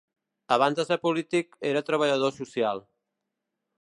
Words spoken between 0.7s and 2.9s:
de ser polític, era treballador social.